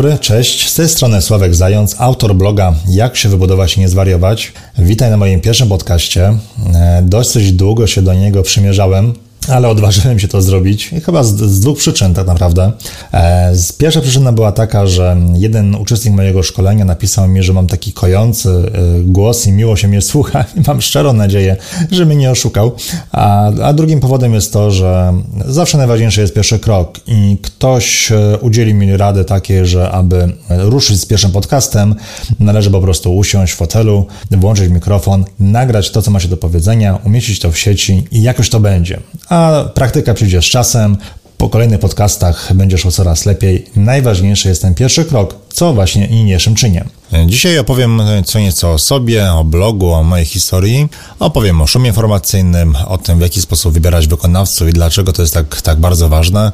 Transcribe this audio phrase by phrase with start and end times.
[0.00, 0.68] Dobry, cześć.
[0.68, 4.52] Z tej strony Sławek Zając, autor bloga Jak się wybudować i nie zwariować.
[4.78, 6.38] Witaj na moim pierwszym podcaście.
[6.74, 9.14] E, dosyć długo się do niego przymierzałem,
[9.50, 12.72] ale odważyłem się to zrobić chyba z, z, dwóch przyczyn tak naprawdę.
[13.12, 17.92] E, pierwsza przyczyna była taka, że jeden uczestnik mojego szkolenia napisał mi, że mam taki
[17.92, 21.56] kojący e, głos i miło się mnie słucha i mam szczerą nadzieję,
[21.90, 22.72] że mnie nie oszukał.
[23.12, 25.12] A, a drugim powodem jest to, że
[25.46, 31.00] zawsze najważniejszy jest pierwszy krok i ktoś e, udzieli mi rady takiej, że aby ruszyć
[31.00, 31.94] z pierwszym podcastem,
[32.40, 36.98] należy po prostu usiąść w fotelu, włączyć mikrofon, nagrać to, co ma się do powiedzenia,
[37.04, 39.39] umieścić to w sieci i jakoś to będzie a
[39.74, 40.96] praktyka przyjdzie z czasem.
[41.38, 43.66] Po kolejnych podcastach będzie szło coraz lepiej.
[43.76, 46.84] Najważniejszy jest ten pierwszy krok, co właśnie niniejszym czynię.
[47.26, 50.88] Dzisiaj opowiem co nieco o sobie, o blogu, o mojej historii.
[51.18, 55.34] Opowiem o szumie informacyjnym, o tym w jaki sposób wybierać wykonawców i dlaczego to jest
[55.34, 56.52] tak, tak bardzo ważne.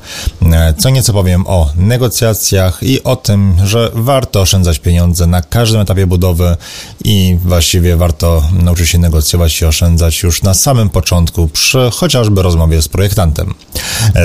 [0.79, 6.07] Co nieco powiem o negocjacjach i o tym, że warto oszczędzać pieniądze na każdym etapie
[6.07, 6.57] budowy
[7.05, 12.83] i właściwie warto nauczyć się negocjować i oszczędzać już na samym początku przy chociażby rozmowie
[12.83, 13.55] z projektantem.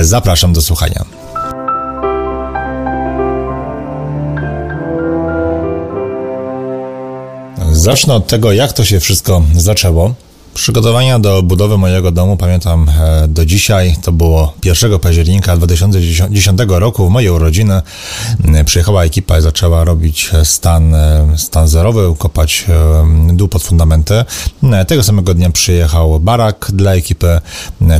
[0.00, 1.21] Zapraszam do słuchania.
[7.82, 10.14] Zacznę od tego, jak to się wszystko zaczęło.
[10.54, 13.96] Przygotowania do budowy mojego domu pamiętam e, do dzisiaj.
[14.02, 17.82] To było 1 października 2010 roku, w mojej urodziny.
[18.54, 22.66] E, przyjechała ekipa i zaczęła robić stan, e, stan zerowy, kopać
[23.32, 24.24] dół pod fundamenty.
[24.86, 27.40] Tego samego dnia przyjechał barak dla ekipy.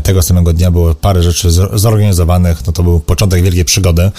[0.03, 2.67] Tego samego dnia było parę rzeczy zorganizowanych.
[2.67, 4.11] No to był początek wielkiej przygody.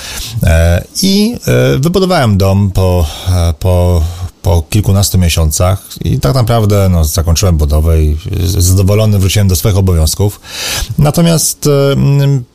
[1.02, 1.36] I
[1.80, 3.08] wybudowałem dom po,
[3.60, 4.04] po
[4.44, 8.18] po kilkunastu miesiącach i tak naprawdę no, zakończyłem budowę i
[8.58, 10.40] zadowolony wróciłem do swoich obowiązków.
[10.98, 11.70] Natomiast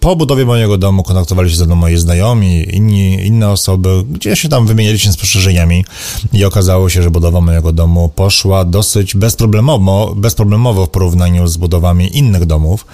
[0.00, 4.48] po budowie mojego domu kontaktowali się ze mną moi znajomi, inni, inne osoby, gdzie się
[4.48, 5.84] tam wymienialiśmy spostrzeżeniami
[6.32, 12.16] i okazało się, że budowa mojego domu poszła dosyć bezproblemowo, bezproblemowo w porównaniu z budowami
[12.16, 12.86] innych domów.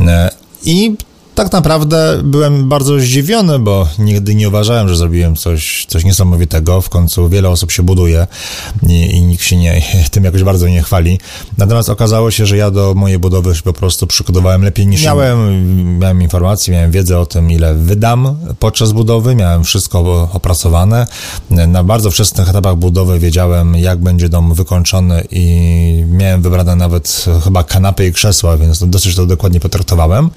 [0.00, 0.30] E,
[0.64, 0.96] I
[1.38, 6.80] tak naprawdę byłem bardzo zdziwiony, bo nigdy nie uważałem, że zrobiłem coś, coś niesamowitego.
[6.80, 8.26] W końcu wiele osób się buduje
[8.88, 11.20] i, i nikt się nie, tym jakoś bardzo nie chwali.
[11.58, 15.98] Natomiast okazało się, że ja do mojej budowy po prostu przygotowałem lepiej niż miałem.
[15.98, 21.06] Miałem informacje, miałem wiedzę o tym, ile wydam podczas budowy, miałem wszystko opracowane.
[21.50, 27.64] Na bardzo wczesnych etapach budowy wiedziałem, jak będzie dom wykończony i miałem wybrane nawet chyba
[27.64, 30.30] kanapy i krzesła, więc dosyć to dokładnie potraktowałem.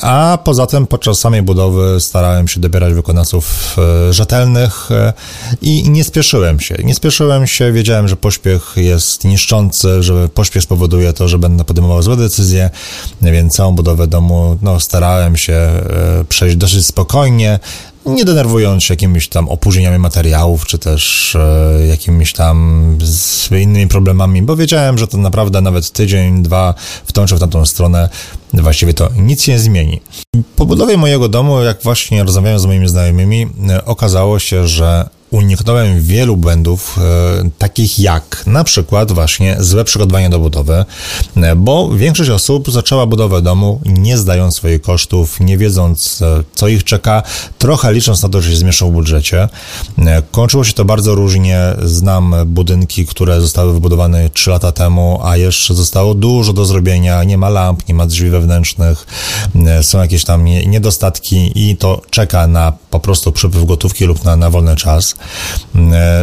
[0.00, 3.76] A a poza tym podczas samej budowy starałem się dobierać wykonawców
[4.08, 5.12] e, rzetelnych e,
[5.62, 6.74] i nie spieszyłem się.
[6.84, 12.02] Nie spieszyłem się, wiedziałem, że pośpiech jest niszczący, że pośpiech spowoduje to, że będę podejmował
[12.02, 12.70] złe decyzje,
[13.22, 17.58] więc całą budowę domu no, starałem się e, przejść dosyć spokojnie,
[18.06, 24.42] nie denerwując się jakimiś tam opóźnieniami materiałów, czy też e, jakimiś tam z innymi problemami,
[24.42, 28.08] bo wiedziałem, że to naprawdę nawet tydzień, dwa w tą czy w tamtą stronę
[28.52, 30.00] właściwie to nic nie zmieni.
[30.56, 36.02] Po budowie mojego domu, jak właśnie rozmawiałem z moimi znajomymi, e, okazało się, że uniknąłem
[36.02, 40.84] wielu błędów, e, takich jak na przykład właśnie złe przygotowanie do budowy,
[41.36, 46.68] e, bo większość osób zaczęła budowę domu nie zdając swoich kosztów, nie wiedząc e, co
[46.68, 47.22] ich czeka,
[47.58, 49.48] trochę licząc na to, że się zmieszczą w budżecie.
[49.98, 51.60] E, kończyło się to bardzo różnie.
[51.82, 57.24] Znam budynki, które zostały wybudowane 3 lata temu, a jeszcze zostało dużo do zrobienia.
[57.24, 59.06] Nie ma lamp, nie ma drzwi wewnętrznych,
[59.66, 64.36] e, są jakieś tam niedostatki i to czeka na po prostu przepływ gotówki lub na,
[64.36, 65.14] na wolny czas.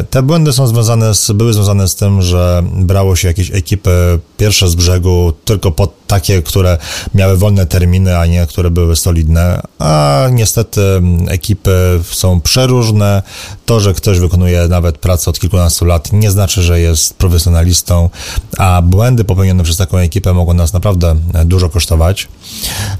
[0.09, 4.69] Te błędy są związane z, były związane z tym, że brało się jakieś ekipy pierwsze
[4.69, 6.77] z brzegu tylko pod takie, które
[7.15, 10.81] miały wolne terminy, a nie które były solidne, a niestety
[11.27, 13.23] ekipy są przeróżne.
[13.65, 18.09] To, że ktoś wykonuje nawet pracę od kilkunastu lat, nie znaczy, że jest profesjonalistą,
[18.57, 21.15] a błędy popełnione przez taką ekipę mogą nas naprawdę
[21.45, 22.27] dużo kosztować.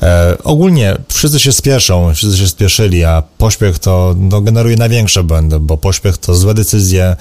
[0.02, 5.60] E, ogólnie wszyscy się spieszą, wszyscy się spieszyli, a pośpiech to no, generuje największe błędy,
[5.60, 7.16] bo pośpiech to złe decyzje,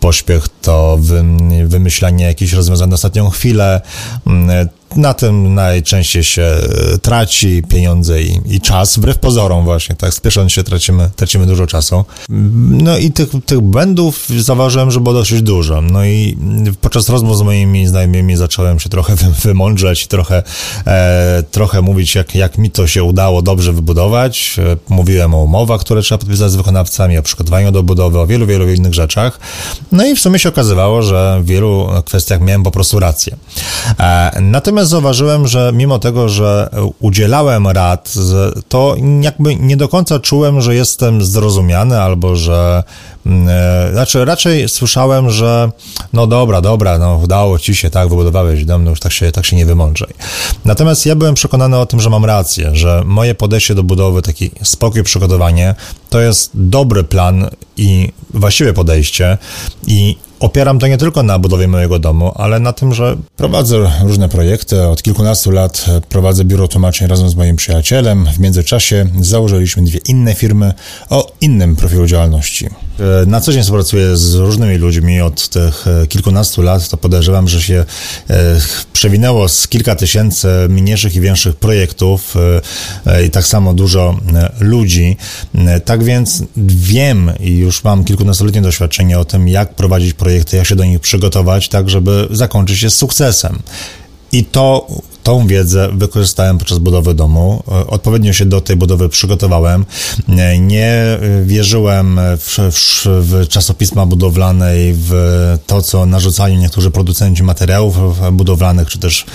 [0.00, 1.24] pośpiech to wy,
[1.66, 3.80] wymyślanie jakichś rozwiązań na ostatnią chwilę,
[4.96, 10.52] na tym najczęściej się e, traci pieniądze i, i czas, wbrew pozorom właśnie, tak, spiesząc
[10.52, 12.04] się tracimy, tracimy dużo czasu.
[12.68, 15.82] No i tych, tych błędów zauważyłem, że było dosyć dużo.
[15.82, 16.38] No i
[16.80, 19.14] podczas rozmów z moimi znajomymi zacząłem się trochę
[19.44, 20.42] wymądrzeć, trochę,
[20.86, 24.56] e, trochę mówić, jak, jak mi to się udało dobrze wybudować.
[24.58, 28.46] E, mówiłem o umowach, które trzeba podpisać z wykonawcami, o przygotowaniu do budowy, o wielu,
[28.46, 29.40] wielu innych rzeczach.
[29.92, 33.36] No i w sumie się okazywało, że w wielu kwestiach miałem po prostu rację.
[33.98, 36.70] E, natomiast Natomiast zauważyłem, że mimo tego, że
[37.00, 38.14] udzielałem rad,
[38.68, 42.82] to jakby nie do końca czułem, że jestem zrozumiany albo że
[43.26, 45.70] mm, e, znaczy raczej słyszałem, że
[46.12, 49.46] no dobra, dobra, no udało ci się, tak, wybudowałeś dom, no już tak się, tak
[49.46, 50.08] się nie wymądrzej.
[50.64, 54.50] Natomiast ja byłem przekonany o tym, że mam rację, że moje podejście do budowy, taki
[54.62, 55.74] spokój, przygotowanie,
[56.10, 59.38] to jest dobry plan i właściwe podejście
[59.86, 64.28] i opieram to nie tylko na budowie mojego domu, ale na tym, że prowadzę różne
[64.28, 64.82] projekty.
[64.82, 68.26] Od kilkunastu lat prowadzę biuro tłumaczeń razem z moim przyjacielem.
[68.26, 70.72] W międzyczasie założyliśmy dwie inne firmy
[71.10, 72.68] o innym profilu działalności.
[73.00, 77.48] E, na co dzień współpracuję z różnymi ludźmi od tych e, kilkunastu lat, to podejrzewam,
[77.48, 77.84] że się
[78.30, 78.60] e,
[78.92, 82.34] przewinęło z kilka tysięcy mniejszych i większych projektów
[83.26, 84.20] i tak samo dużo
[84.60, 85.16] ludzi.
[85.84, 90.76] Tak więc wiem i już mam kilkunastoletnie doświadczenie o tym, jak prowadzić projekty, jak się
[90.76, 93.58] do nich przygotować, tak żeby zakończyć je z sukcesem.
[94.32, 94.86] I to
[95.28, 97.62] tą wiedzę wykorzystałem podczas budowy domu.
[97.86, 99.84] Odpowiednio się do tej budowy przygotowałem.
[100.58, 105.12] Nie wierzyłem w, w, w czasopisma budowlane i w
[105.66, 107.96] to, co narzucali niektórzy producenci materiałów
[108.32, 109.26] budowlanych, czy też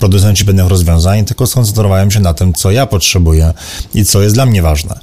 [0.00, 3.54] producenci pewnych rozwiązań, tylko skoncentrowałem się na tym, co ja potrzebuję
[3.94, 5.00] i co jest dla mnie ważne.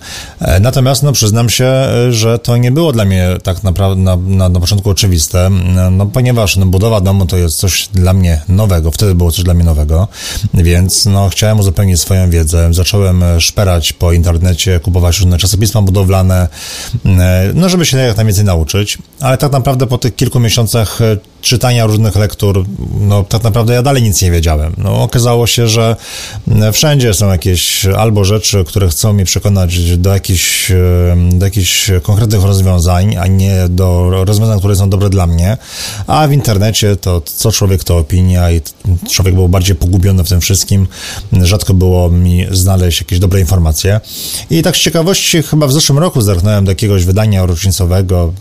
[0.61, 1.73] Natomiast no, przyznam się,
[2.09, 5.49] że to nie było dla mnie tak naprawdę na, na, na początku oczywiste,
[5.91, 9.53] no, ponieważ no, budowa domu to jest coś dla mnie nowego, wtedy było coś dla
[9.53, 10.07] mnie nowego.
[10.53, 12.73] Więc no, chciałem uzupełnić swoją wiedzę.
[12.73, 16.47] Zacząłem e, szperać po internecie, kupować różne czasopisma budowlane,
[17.05, 18.97] e, no żeby się jak najwięcej nauczyć.
[19.19, 22.65] Ale tak naprawdę po tych kilku miesiącach e, czytania różnych lektur,
[22.99, 24.73] no tak naprawdę ja dalej nic nie wiedziałem.
[24.77, 25.95] No okazało się, że
[26.73, 30.71] wszędzie są jakieś albo rzeczy, które chcą mnie przekonać do jakichś,
[31.31, 35.57] do jakichś konkretnych rozwiązań, a nie do rozwiązań, które są dobre dla mnie,
[36.07, 38.61] a w internecie to co człowiek to opinia i
[39.11, 40.87] człowiek był bardziej pogubiony w tym wszystkim.
[41.41, 44.01] Rzadko było mi znaleźć jakieś dobre informacje.
[44.49, 48.33] I tak z ciekawości chyba w zeszłym roku zerknąłem do jakiegoś wydania rocznicowego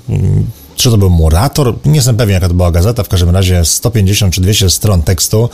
[0.79, 4.35] czy to był Murator, nie jestem pewien jaka to była gazeta, w każdym razie 150
[4.35, 5.51] czy 200 stron tekstu.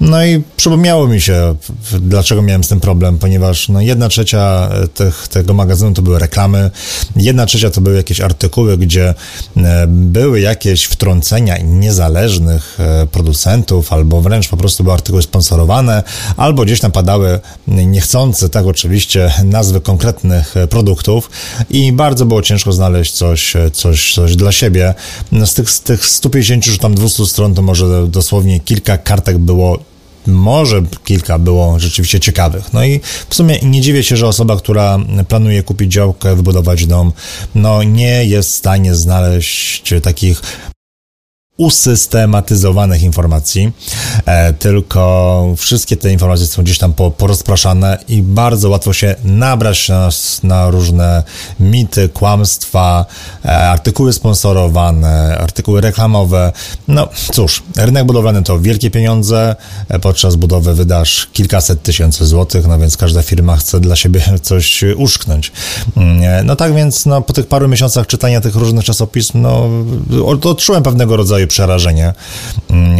[0.00, 1.54] No i przypomniało mi się,
[2.00, 6.70] dlaczego miałem z tym problem, ponieważ no, jedna trzecia tych, tego magazynu to były reklamy,
[7.16, 9.14] jedna trzecia to były jakieś artykuły, gdzie
[9.56, 16.02] e, były jakieś wtrącenia niezależnych e, producentów, albo wręcz po prostu były artykuły sponsorowane,
[16.36, 21.30] albo gdzieś tam padały niechcące, tak oczywiście, nazwy konkretnych e, produktów.
[21.70, 24.94] I bardzo było ciężko znaleźć coś, coś, coś dla siebie siebie.
[25.32, 29.38] No, z tych, z tych 150 czy tam 200 stron to może dosłownie kilka kartek
[29.38, 29.78] było
[30.26, 32.72] może kilka było rzeczywiście ciekawych.
[32.72, 34.98] No i w sumie nie dziwię się, że osoba, która
[35.28, 37.12] planuje kupić działkę, wybudować dom,
[37.54, 40.42] no nie jest w stanie znaleźć takich
[41.56, 43.72] usystematyzowanych informacji,
[44.26, 50.08] e, tylko wszystkie te informacje są gdzieś tam porozpraszane i bardzo łatwo się nabrać na,
[50.42, 51.22] na różne
[51.60, 53.06] mity, kłamstwa,
[53.44, 56.52] e, artykuły sponsorowane, artykuły reklamowe.
[56.88, 59.56] No cóż, rynek budowlany to wielkie pieniądze,
[59.88, 64.84] e, podczas budowy wydasz kilkaset tysięcy złotych, no więc każda firma chce dla siebie coś
[64.96, 65.52] uszknąć.
[65.96, 69.68] Mm, no tak więc no, po tych paru miesiącach czytania tych różnych czasopism, no
[70.42, 72.12] odczułem pewnego rodzaju przerażenie,
[72.70, 72.98] mm,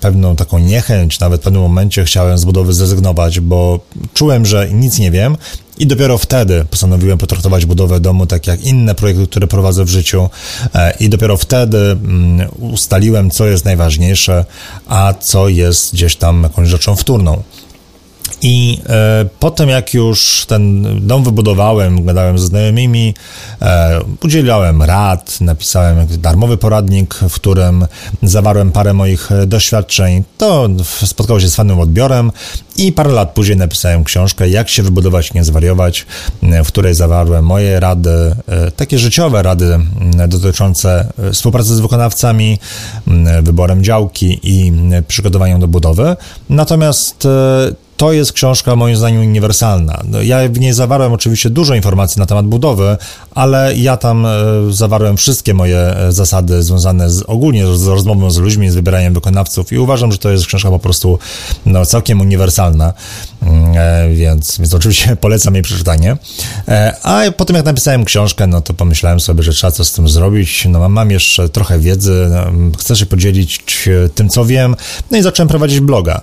[0.00, 3.80] pewną taką niechęć, nawet w pewnym momencie chciałem z budowy zrezygnować, bo
[4.14, 5.36] czułem, że nic nie wiem
[5.80, 10.28] i dopiero wtedy postanowiłem potraktować budowę domu tak jak inne projekty, które prowadzę w życiu.
[10.74, 14.44] E, I dopiero wtedy mm, ustaliłem, co jest najważniejsze,
[14.86, 17.42] a co jest gdzieś tam jakąś rzeczą wtórną.
[18.42, 23.14] I e, potem, jak już ten dom wybudowałem, gadałem ze znajomymi,
[23.62, 27.86] e, udzielałem rad, napisałem darmowy poradnik, w którym
[28.22, 30.24] zawarłem parę moich doświadczeń.
[30.38, 30.68] To
[31.04, 32.32] spotkało się z fajnym odbiorem
[32.76, 36.06] i parę lat później napisałem książkę Jak się wybudować, nie zwariować,
[36.64, 38.10] w której zawarłem moje rady,
[38.48, 39.78] e, takie życiowe rady
[40.28, 42.58] dotyczące e, współpracy z wykonawcami,
[43.42, 44.72] wyborem działki i
[45.08, 46.16] przygotowaniem do budowy.
[46.48, 50.02] Natomiast e, to jest książka moim zdaniem uniwersalna.
[50.04, 52.96] No, ja w niej zawarłem oczywiście dużo informacji na temat budowy,
[53.34, 54.30] ale ja tam e,
[54.70, 59.72] zawarłem wszystkie moje e, zasady związane z, ogólnie z rozmową z ludźmi, z wybieraniem wykonawców
[59.72, 61.18] i uważam, że to jest książka po prostu
[61.66, 62.92] no, całkiem uniwersalna.
[64.14, 66.16] Więc, więc oczywiście polecam jej przeczytanie.
[67.02, 70.66] A potem jak napisałem książkę, no to pomyślałem sobie, że trzeba coś z tym zrobić.
[70.68, 73.64] No mam jeszcze trochę wiedzy, no, chcę się podzielić
[74.14, 74.76] tym, co wiem,
[75.10, 76.20] no i zacząłem prowadzić bloga.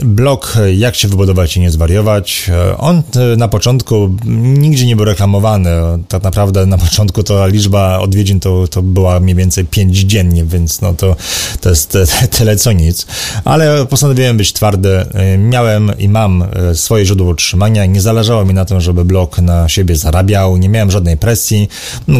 [0.00, 2.50] Blog Jak się wybudować i nie zwariować.
[2.78, 3.02] On
[3.36, 4.16] na początku
[4.58, 5.70] nigdzie nie był reklamowany.
[6.08, 10.80] Tak naprawdę na początku to liczba odwiedzin to, to była mniej więcej 5 dziennie, więc
[10.80, 11.16] no to,
[11.60, 11.98] to jest
[12.38, 13.06] tyle co nic.
[13.44, 15.06] Ale postanowiłem być twardy.
[15.38, 17.86] Miałem i mam e, swoje źródło utrzymania.
[17.86, 20.56] Nie zależało mi na tym, żeby blog na siebie zarabiał.
[20.56, 21.68] Nie miałem żadnej presji.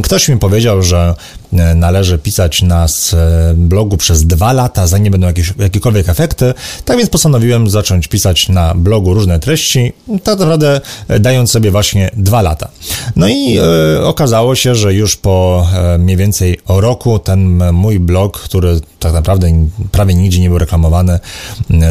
[0.03, 1.15] Ktoś mi powiedział, że
[1.53, 6.55] należy pisać na e, blogu przez dwa lata, zanim będą jakieś, jakiekolwiek efekty.
[6.85, 9.93] Tak więc postanowiłem zacząć pisać na blogu różne treści,
[10.23, 10.81] tak naprawdę
[11.21, 12.69] dając sobie właśnie dwa lata.
[13.17, 18.41] No i e, okazało się, że już po e, mniej więcej roku ten mój blog,
[18.41, 21.19] który tak naprawdę prawie nigdzie nie był reklamowany,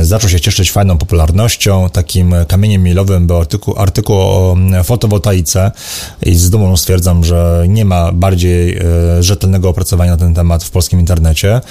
[0.01, 1.89] zaczął się cieszyć fajną popularnością.
[1.89, 5.71] Takim kamieniem milowym był artykuł, artykuł o fotowoltaice
[6.25, 8.83] i z dumą stwierdzam, że nie ma bardziej e,
[9.49, 11.61] rzetelnego opracowania na ten temat w polskim internecie.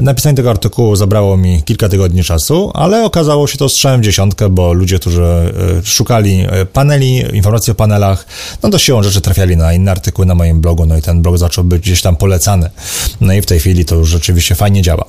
[0.00, 4.48] Napisanie tego artykułu zabrało mi kilka tygodni czasu, ale okazało się to strzałem w dziesiątkę,
[4.48, 5.22] bo ludzie, którzy
[5.84, 8.26] szukali paneli, informacji o panelach,
[8.62, 11.38] no to siłą rzeczy trafiali na inne artykuły na moim blogu, no i ten blog
[11.38, 12.70] zaczął być gdzieś tam polecany.
[13.20, 15.04] No i w tej chwili to już rzeczywiście fajnie działa.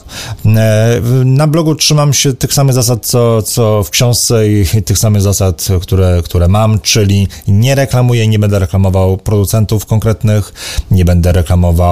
[0.46, 5.22] E, na blogu trzymam się tych samych zasad, co, co w książce i tych samych
[5.22, 10.54] zasad, które, które mam, czyli nie reklamuję, nie będę reklamował producentów konkretnych,
[10.92, 11.87] nie będę reklamował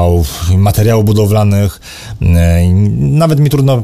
[0.57, 1.79] materiałów budowlanych.
[2.21, 3.83] E, nawet mi trudno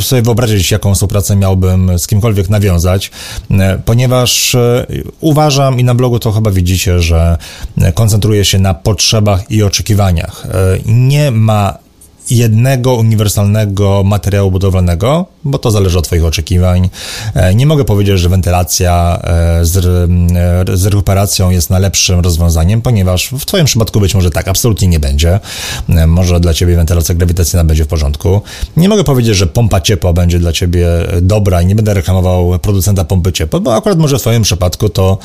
[0.00, 3.10] sobie wyobrazić, jaką współpracę miałbym z kimkolwiek nawiązać,
[3.50, 4.56] e, ponieważ
[5.20, 7.38] uważam i na blogu to chyba widzicie, że
[7.94, 10.46] koncentruje się na potrzebach i oczekiwaniach.
[10.46, 11.83] E, nie ma
[12.30, 16.90] jednego uniwersalnego materiału budowlanego, bo to zależy od Twoich oczekiwań.
[17.34, 23.28] E, nie mogę powiedzieć, że wentylacja e, z, e, z rekuperacją jest najlepszym rozwiązaniem, ponieważ
[23.28, 25.40] w Twoim przypadku być może tak absolutnie nie będzie.
[26.06, 28.42] Może dla Ciebie wentylacja grawitacyjna będzie w porządku.
[28.76, 30.86] Nie mogę powiedzieć, że pompa ciepła będzie dla Ciebie
[31.22, 35.18] dobra i nie będę reklamował producenta pompy ciepła, bo akurat może w Twoim przypadku to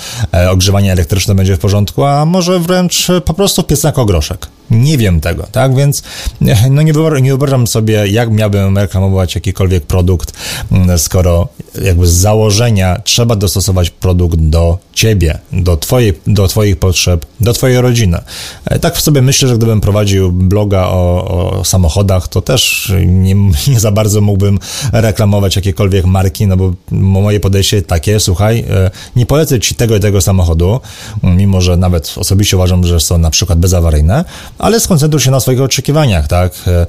[0.50, 4.59] ogrzewanie elektryczne będzie w porządku, a może wręcz po prostu piesek ogroszek.
[4.72, 5.76] Nie wiem tego, tak?
[5.76, 6.04] Więc
[6.70, 10.34] no nie, wyobrażam, nie wyobrażam sobie, jak miałbym reklamować jakikolwiek produkt,
[10.72, 11.48] mm, skoro
[11.82, 17.82] jakby z założenia trzeba dostosować produkt do ciebie, do, twojej, do twoich potrzeb, do twojej
[17.82, 18.18] rodziny.
[18.66, 21.28] E, tak sobie myślę, że gdybym prowadził bloga o,
[21.60, 23.36] o samochodach, to też nie,
[23.68, 24.60] nie, za bardzo mógłbym
[24.92, 30.00] reklamować jakiekolwiek marki, no bo moje podejście takie, słuchaj, e, nie polecę ci tego i
[30.00, 30.80] tego samochodu,
[31.24, 34.26] mimo że nawet osobiście uważam, że są na przykład bezawaryjne,
[34.60, 36.54] ale skoncentruj się na swoich oczekiwaniach, tak?
[36.68, 36.86] E,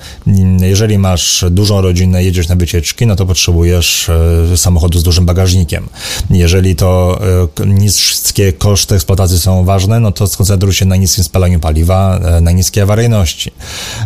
[0.67, 4.11] jeżeli masz dużą rodzinę, jedziesz na wycieczki, no to potrzebujesz
[4.57, 5.89] samochodu z dużym bagażnikiem.
[6.31, 7.21] Jeżeli to
[7.67, 12.51] niskie koszty eksploatacji są ważne, no to skoncentruj się na niskim spalaniu paliwa, e, na
[12.51, 13.51] niskiej awaryjności.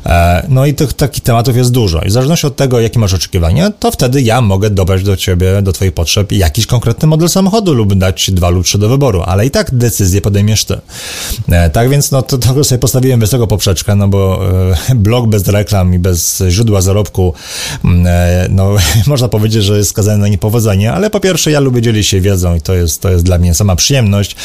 [0.06, 2.02] E, no i tych takich tematów jest dużo.
[2.02, 5.62] I w zależności od tego, jakie masz oczekiwania, to wtedy ja mogę dobrać do ciebie,
[5.62, 9.47] do twoich potrzeb jakiś konkretny model samochodu lub dać dwa lub trzy do wyboru, ale
[9.47, 10.80] i tak decyzję podejmiesz ty.
[11.49, 14.40] E, tak więc no to, to sobie postawiłem wysoko poprzeczkę, no bo
[14.94, 17.34] blog bez reklam i bez źródła zarobku,
[17.84, 18.06] mm,
[18.50, 18.70] no
[19.06, 22.54] można powiedzieć, że jest skazany na niepowodzenie, ale po pierwsze ja lubię dzielić się wiedzą
[22.54, 24.37] i to jest, to jest dla mnie sama przyjemność.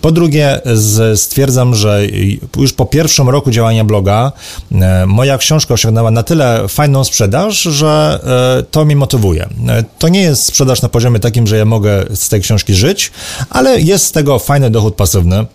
[0.00, 0.60] Po drugie,
[1.14, 2.02] stwierdzam, że
[2.56, 4.32] już po pierwszym roku działania bloga
[4.72, 8.20] e, moja książka osiągnęła na tyle fajną sprzedaż, że
[8.60, 9.48] e, to mnie motywuje.
[9.68, 13.12] E, to nie jest sprzedaż na poziomie takim, że ja mogę z tej książki żyć,
[13.50, 15.46] ale jest z tego fajny dochód pasywny.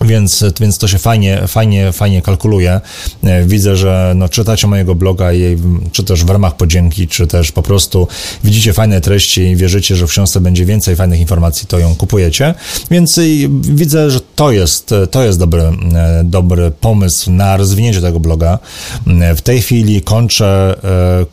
[0.00, 2.80] Więc, więc to się fajnie, fajnie, fajnie kalkuluje.
[3.24, 5.58] E, widzę, że no, czytacie mojego bloga i
[5.92, 8.08] czy też w ramach podzięki, czy też po prostu
[8.44, 12.54] widzicie fajne treści i wierzycie, że w książce będzie więcej fajnych informacji, to ją kupujecie.
[12.90, 13.20] Więc
[13.60, 18.58] widzę, że to jest, to jest dobry, e, dobry pomysł na rozwinięcie tego bloga.
[19.06, 20.78] E, w tej chwili kończę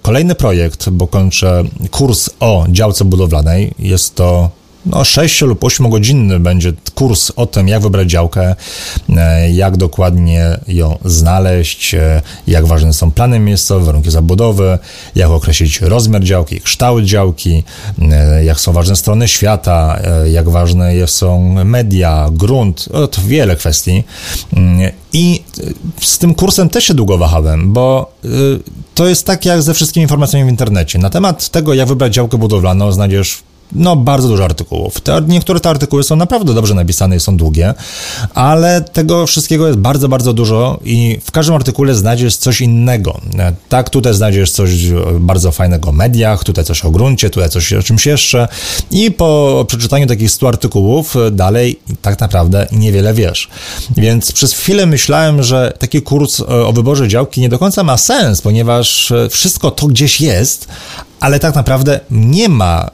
[0.01, 3.74] kolejny projekt, bo kończę kurs o działce budowlanej.
[3.79, 4.50] Jest to
[4.86, 8.56] no, 6 lub 8 godzinny będzie kurs o tym, jak wybrać działkę,
[9.10, 14.80] e, jak dokładnie ją znaleźć, e, jak ważne są plany miejscowe, warunki zabudowy,
[15.15, 17.63] jak określić rozmiar działki, kształt działki,
[18.01, 20.00] e, jak są ważne strony świata,
[20.32, 24.04] jak ważne są media, grunt, to wiele kwestii.
[25.13, 25.44] I
[26.01, 28.12] z tym kursem też się długo wahałem, bo
[28.96, 31.00] to jest tak jak ze wszystkimi informacjami w internecie.
[31.00, 35.01] Na temat tego, jak wybrać działkę budowlaną, znajdziesz no, bardzo dużo artykułów.
[35.01, 37.74] Te, niektóre te artykuły są naprawdę dobrze napisane i są długie,
[38.34, 43.22] ale tego wszystkiego jest bardzo, bardzo dużo i w każdym artykule znajdziesz coś innego.
[43.69, 44.72] Tak, tutaj znajdziesz coś
[45.19, 48.48] bardzo fajnego o mediach, tutaj coś o gruncie, tutaj coś o czymś jeszcze
[48.91, 53.50] i po przeczytaniu takich 100 artykułów dalej tak naprawdę niewiele wiesz.
[53.98, 58.41] Więc przez chwilę myślałem, że taki kurs o wyborze działki nie do końca ma sens,
[58.41, 60.67] ponieważ wszystko to gdzieś jest,
[61.19, 62.89] ale tak naprawdę nie ma e,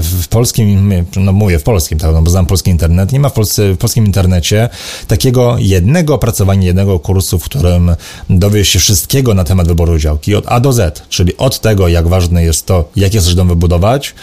[0.00, 3.32] w polskim, no mówię w polskim, tak, no bo znam polski internet, nie ma w,
[3.32, 4.68] Polsce, w polskim internecie
[5.08, 7.94] takiego jednego opracowania, jednego kursu, w którym
[8.30, 12.08] dowiesz się wszystkiego na temat wyboru działki od A do Z, czyli od tego, jak
[12.08, 14.14] ważne jest to, jakie chcesz dom wybudować,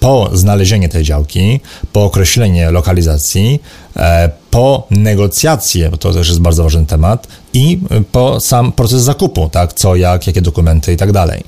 [0.00, 1.60] po znalezienie tej działki,
[1.92, 3.60] po określenie lokalizacji,
[4.50, 7.80] po negocjacje, bo to też jest bardzo ważny temat, i
[8.12, 11.44] po sam proces zakupu, tak, co, jak, jakie dokumenty i tak dalej.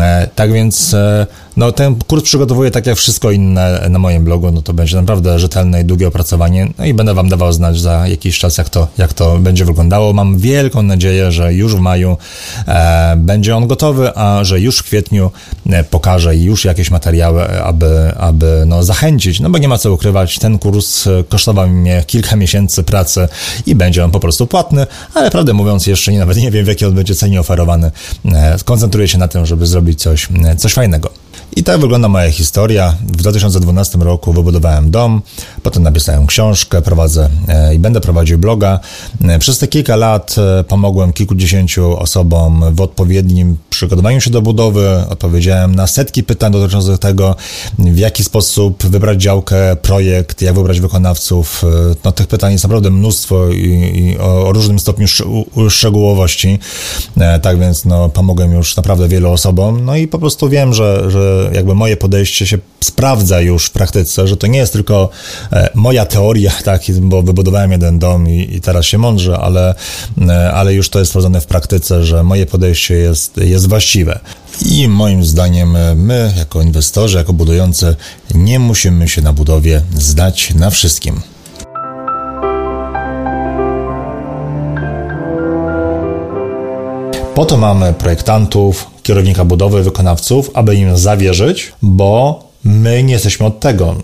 [0.00, 4.50] E, tak więc e, no, ten kurs przygotowuję tak jak wszystko inne na moim blogu,
[4.50, 8.08] no to będzie naprawdę rzetelne i długie opracowanie, no i będę Wam dawał znać za
[8.08, 10.12] jakiś czas, jak to, jak to będzie wyglądało.
[10.12, 12.16] Mam wielką nadzieję, że już w maju
[12.68, 15.30] e, będzie on gotowy, a że już w kwietniu
[15.70, 20.38] e, pokażę już jakieś materiały, aby, aby no, zachęcić, no bo nie ma co ukrywać,
[20.38, 23.28] ten kurs kosztował mnie kilka miesięcy pracy
[23.66, 26.68] i będzie on po prostu płatny, ale prawdę mówiąc jeszcze nie, nawet nie wiem w
[26.68, 27.90] jakiej on będzie cenie oferowany.
[28.32, 31.25] E, skoncentruję się na tym, żeby zrobić coś, e, coś fajnego.
[31.56, 32.94] I tak wygląda moja historia.
[33.06, 35.22] W 2012 roku wybudowałem dom,
[35.62, 38.80] potem napisałem książkę, prowadzę e, i będę prowadził bloga.
[39.24, 45.04] E, przez te kilka lat e, pomogłem kilkudziesięciu osobom w odpowiednim przygotowaniu się do budowy.
[45.08, 47.36] Odpowiedziałem na setki pytań dotyczących tego,
[47.78, 51.62] w jaki sposób wybrać działkę, projekt, jak wybrać wykonawców.
[52.04, 55.06] No, tych pytań jest naprawdę mnóstwo i, i o, różnym stopniu
[55.68, 56.58] szczegółowości.
[57.42, 59.84] Tak więc no, pomogłem już naprawdę wielu osobom.
[59.84, 64.28] No i po prostu wiem, że, że jakby moje podejście się sprawdza już w praktyce,
[64.28, 65.08] że to nie jest tylko
[65.52, 69.74] e, moja teoria, tak, bo wybudowałem jeden dom i, i teraz się mądrze, ale,
[70.28, 74.20] e, ale już to jest sprawdzone w praktyce, że moje podejście jest, jest właściwe.
[74.64, 77.96] I moim zdaniem e, my, jako inwestorzy, jako budujący,
[78.34, 81.20] nie musimy się na budowie zdać na wszystkim.
[87.34, 93.60] Po to mamy projektantów, kierownika budowy, wykonawców, aby im zawierzyć, bo my nie jesteśmy od
[93.60, 93.94] tego.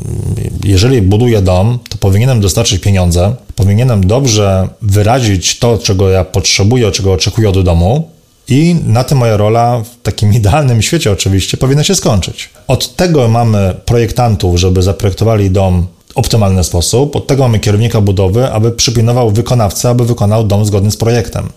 [0.64, 7.12] Jeżeli buduję dom, to powinienem dostarczyć pieniądze, powinienem dobrze wyrazić to, czego ja potrzebuję, czego
[7.12, 8.08] oczekuję od domu,
[8.48, 12.50] i na tym moja rola w takim idealnym świecie oczywiście powinna się skończyć.
[12.68, 17.16] Od tego mamy projektantów, żeby zaprojektowali dom optymalny sposób.
[17.16, 21.48] Od tego mamy kierownika budowy, aby przypilnował wykonawcę, aby wykonał dom zgodny z projektem.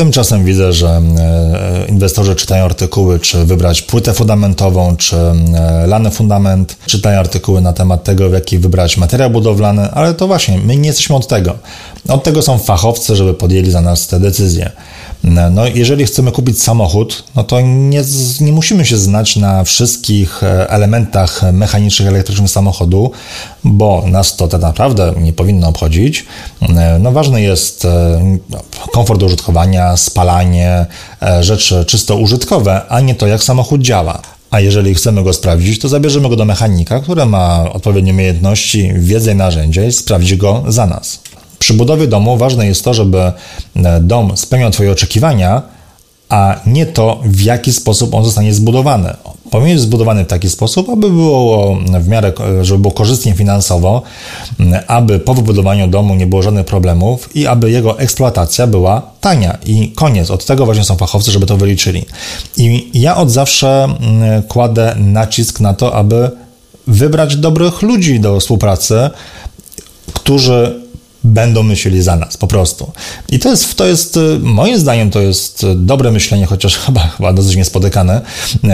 [0.00, 6.76] Tymczasem widzę, że e, inwestorzy czytają artykuły, czy wybrać płytę fundamentową, czy e, lany fundament,
[6.86, 10.86] czytają artykuły na temat tego, w jaki wybrać materiał budowlany, ale to właśnie, my nie
[10.86, 11.58] jesteśmy od tego.
[12.08, 14.70] Od tego są fachowcy, żeby podjęli za nas te decyzje.
[15.24, 18.02] No, jeżeli chcemy kupić samochód, no to nie,
[18.40, 23.10] nie musimy się znać na wszystkich e, elementach mechanicznych, elektrycznych samochodu,
[23.64, 26.26] bo nas to tak naprawdę nie powinno obchodzić.
[26.62, 28.20] E, no, ważny jest e,
[28.92, 30.86] komfort użytkowania, spalanie,
[31.40, 34.22] rzeczy czysto użytkowe, a nie to, jak samochód działa.
[34.50, 39.32] A jeżeli chcemy go sprawdzić, to zabierzemy go do mechanika, który ma odpowiednie umiejętności, wiedzę
[39.32, 41.20] i narzędzia i sprawdzi go za nas.
[41.60, 45.62] Przy budowie domu ważne jest to, żeby e, dom spełniał Twoje oczekiwania,
[46.28, 49.14] a nie to, w jaki sposób on zostanie zbudowany.
[49.50, 54.02] Powinien być zbudowany w taki sposób, aby było w miarę, e, żeby było korzystnie finansowo,
[54.86, 59.58] aby po wybudowaniu domu nie było żadnych problemów i aby jego eksploatacja była tania.
[59.66, 60.30] I koniec.
[60.30, 62.04] Od tego właśnie są fachowcy, żeby to wyliczyli.
[62.56, 63.88] I ja od zawsze
[64.48, 66.30] kładę nacisk na to, aby
[66.86, 69.10] wybrać dobrych ludzi do współpracy,
[70.14, 70.79] którzy
[71.24, 72.92] będą myśleli za nas, po prostu.
[73.28, 77.32] I to jest, to jest, y, moim zdaniem, to jest dobre myślenie, chociaż chyba, chyba
[77.32, 78.20] dosyć niespotykane,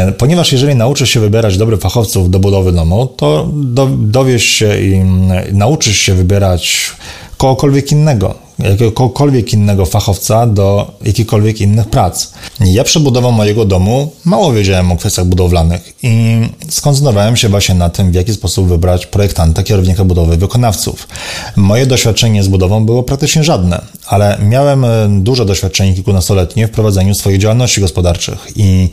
[0.09, 4.80] y, ponieważ jeżeli nauczysz się wybierać dobrych fachowców do budowy domu, to do, dowiesz się
[4.80, 6.90] i y, nauczysz się wybierać
[7.37, 12.32] kogokolwiek innego jakiegokolwiek innego fachowca do jakichkolwiek innych prac.
[12.60, 17.90] Ja przy budową mojego domu mało wiedziałem o kwestiach budowlanych i skoncentrowałem się właśnie na
[17.90, 21.08] tym, w jaki sposób wybrać projektanta, kierownika budowy, wykonawców.
[21.56, 27.14] Moje doświadczenie z budową było praktycznie żadne, ale miałem e, duże doświadczenie kilkunastoletnie w prowadzeniu
[27.14, 28.90] swoich działalności gospodarczych i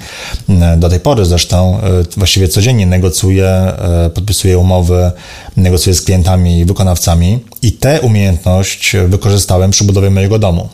[0.50, 3.74] e, do tej pory zresztą e, właściwie codziennie negocjuję,
[4.14, 5.12] podpisuję umowy,
[5.58, 10.70] negocjuję z klientami i wykonawcami i tę umiejętność wykorzystałem przy budowie mojego domu.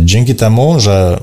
[0.00, 1.20] Dzięki temu, że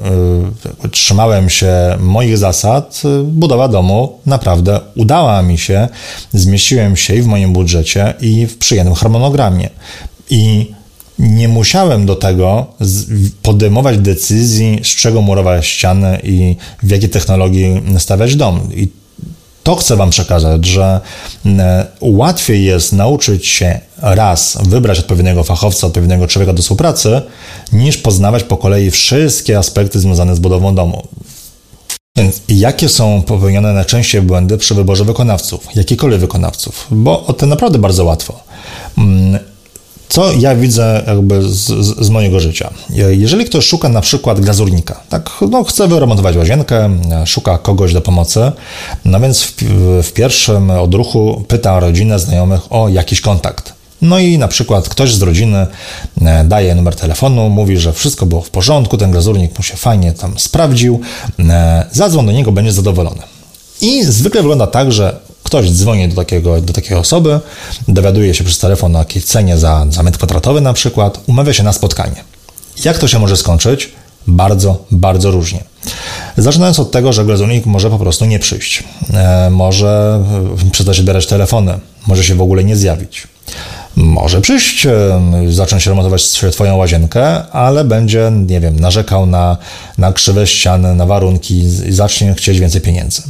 [0.91, 5.87] trzymałem się moich zasad, budowa domu naprawdę udała mi się.
[6.33, 9.69] Zmieściłem się i w moim budżecie, i w przyjemnym harmonogramie.
[10.29, 10.71] I
[11.19, 12.65] nie musiałem do tego
[13.41, 18.69] podejmować decyzji, z czego murować ściany i w jakiej technologii stawiać dom.
[18.75, 18.87] I
[19.63, 21.01] to chcę Wam przekazać, że
[22.01, 27.21] łatwiej jest nauczyć się raz wybrać odpowiedniego fachowca, odpowiedniego człowieka do współpracy,
[27.71, 31.07] niż poznawać po kolei wszystkie aspekty związane z budową domu.
[32.17, 36.87] Więc jakie są popełniane najczęściej błędy przy wyborze wykonawców, jakikolwiek wykonawców?
[36.91, 38.43] Bo o to naprawdę bardzo łatwo.
[40.13, 41.65] Co ja widzę jakby z,
[42.05, 42.73] z, mojego życia?
[43.09, 48.51] Jeżeli ktoś szuka na przykład glazurnika, tak, no chce wyremontować łazienkę, szuka kogoś do pomocy,
[49.05, 49.53] no więc w,
[50.03, 53.73] w pierwszym odruchu pyta rodzinę, znajomych o jakiś kontakt.
[54.01, 55.67] No i na przykład ktoś z rodziny
[56.21, 60.13] e, daje numer telefonu, mówi, że wszystko było w porządku, ten glazurnik mu się fajnie
[60.13, 60.99] tam sprawdził,
[61.39, 63.21] e, zadzwon do niego, będzie zadowolony.
[63.81, 65.19] I zwykle wygląda tak, że
[65.53, 67.39] ktoś dzwoni do, takiego, do takiej osoby,
[67.87, 71.63] dowiaduje się przez telefon o jakiej cenie za, za metr kwadratowy na przykład, umawia się
[71.63, 72.23] na spotkanie.
[72.85, 73.91] Jak to się może skończyć?
[74.27, 75.63] Bardzo, bardzo różnie.
[76.37, 80.23] Zaczynając od tego, że glazurnik może po prostu nie przyjść, e, może
[80.71, 83.27] przestać odbierać telefony, może się w ogóle nie zjawić.
[83.95, 84.87] Może przyjść,
[85.49, 89.57] zacząć remontować Twoją łazienkę, ale będzie, nie wiem, narzekał na,
[89.97, 93.21] na krzywe ściany, na warunki i zacznie chcieć więcej pieniędzy.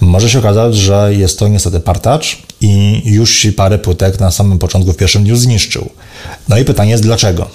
[0.00, 4.58] Może się okazać, że jest to niestety partacz i już ci parę płytek na samym
[4.58, 5.90] początku, w pierwszym dniu zniszczył.
[6.48, 7.48] No i pytanie jest dlaczego?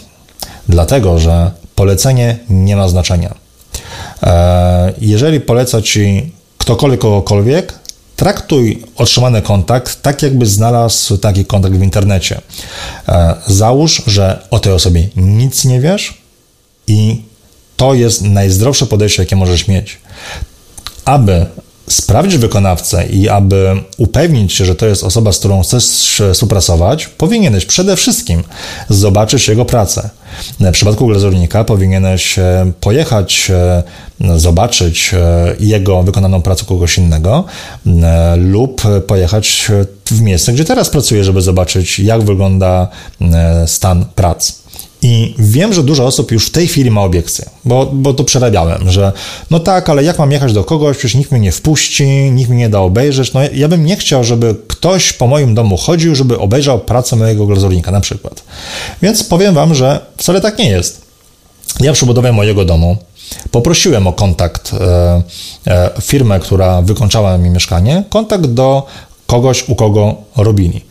[0.69, 3.35] Dlatego, że polecenie nie ma znaczenia.
[4.23, 7.73] E, jeżeli poleca ci ktokolwiek kogokolwiek,
[8.15, 12.41] traktuj otrzymany kontakt tak, jakby znalazł taki kontakt w internecie.
[13.08, 16.17] E, załóż, że o tej osobie nic nie wiesz
[16.88, 17.21] i
[17.78, 19.97] to jest najzdrowsze podejście, jakie możesz mieć.
[21.06, 21.45] Aby
[21.87, 27.65] sprawdzić wykonawcę i aby upewnić się, że to jest osoba, z którą chcesz współpracować, powinieneś
[27.65, 28.43] przede wszystkim
[28.89, 30.09] zobaczyć jego pracę.
[30.59, 33.83] W przypadku glazurnika powinieneś e, pojechać, e,
[34.39, 37.43] zobaczyć e, jego wykonaną pracę kogoś innego
[38.37, 39.71] lub pojechać
[40.11, 42.87] w miejsce, gdzie teraz pracuje, żeby zobaczyć, jak wygląda
[43.65, 44.64] stan prac.
[45.01, 48.91] I wiem, że dużo osób już w tej chwili ma obiekcje, bo, bo to przerabiałem,
[48.91, 49.12] że
[49.51, 52.60] no tak, ale jak mam jechać do kogoś, przecież nikt mnie nie wpuści, nikt mnie
[52.60, 53.34] nie da obejrzeć.
[53.34, 57.45] No ja bym nie chciał, żeby ktoś po moim domu chodził, żeby obejrzał pracę mojego
[57.45, 58.43] glazurnika na przykład.
[59.01, 61.01] Więc powiem Wam, że wcale tak nie jest.
[61.79, 62.97] Ja przy budowie mojego domu
[63.51, 65.21] poprosiłem o kontakt e,
[65.67, 68.86] e, firmę, która wykończała mi mieszkanie, kontakt do
[69.27, 70.81] kogoś, u kogo robili.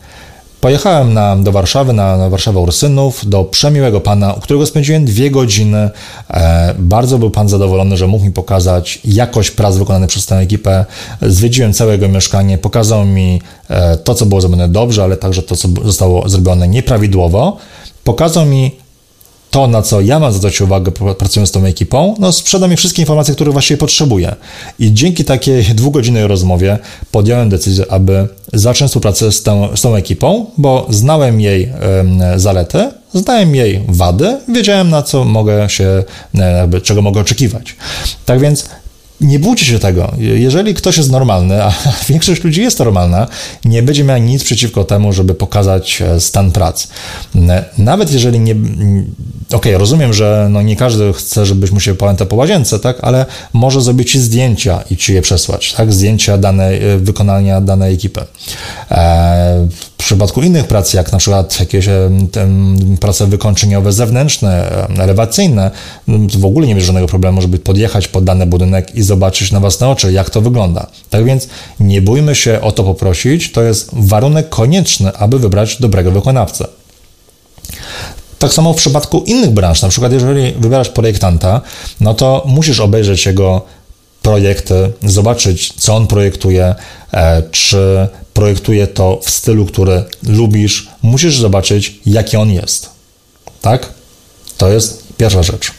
[0.65, 5.31] Pojechałem na, do Warszawy, na, na Warszawę Ursynów, do przemiłego pana, u którego spędziłem dwie
[5.31, 5.91] godziny.
[6.31, 10.85] E, bardzo był pan zadowolony, że mógł mi pokazać jakość prac wykonanych przez tę ekipę.
[11.23, 15.57] Zwiedziłem całe jego mieszkanie, pokazał mi e, to, co było zrobione dobrze, ale także to,
[15.57, 17.57] co zostało zrobione nieprawidłowo.
[18.05, 18.77] Pokazał mi
[19.55, 23.03] to, na co ja mam zwracać uwagę pracując z tą ekipą, no sprzeda mi wszystkie
[23.03, 24.37] informacje, które właściwie potrzebuję.
[24.79, 26.79] I dzięki takiej dwugodzinnej rozmowie
[27.11, 31.73] podjąłem decyzję, aby zacząć współpracę z tą, z tą ekipą, bo znałem jej
[32.37, 37.77] zalety, znałem jej wady, wiedziałem na co mogę się, jakby, czego mogę oczekiwać.
[38.27, 38.69] Tak więc
[39.21, 40.13] nie bójcie się tego.
[40.19, 41.73] Jeżeli ktoś jest normalny, a
[42.09, 43.27] większość ludzi jest normalna,
[43.65, 46.89] nie będzie miał nic przeciwko temu, żeby pokazać e, stan prac.
[47.79, 48.53] Nawet jeżeli nie.
[48.53, 52.97] Okej, okay, rozumiem, że no nie każdy chce, żebyś mu się pamiętał po łazience, tak,
[53.03, 55.93] ale może zrobić ci zdjęcia i ci je przesłać, tak?
[55.93, 58.21] Zdjęcia e, wykonania danej ekipy.
[58.91, 59.69] E,
[60.05, 61.89] przypadku innych prac, jak na przykład jakieś
[63.01, 65.71] prace wykończeniowe zewnętrzne, elewacyjne,
[66.39, 69.89] w ogóle nie ma żadnego problemu, żeby podjechać pod dany budynek i zobaczyć na własne
[69.89, 70.87] oczy, jak to wygląda.
[71.11, 71.49] Tak więc
[71.81, 76.67] nie bójmy się o to poprosić, to jest warunek konieczny, aby wybrać dobrego wykonawcę.
[78.39, 81.61] Tak samo w przypadku innych branż, na przykład jeżeli wybierasz projektanta,
[82.01, 83.63] no to musisz obejrzeć jego
[84.23, 86.75] projekty, zobaczyć, co on projektuje,
[87.13, 92.91] e, czy projektuje to w stylu, który lubisz, musisz zobaczyć, jaki on jest.
[93.61, 93.93] Tak?
[94.59, 95.71] To jest pierwsza rzecz.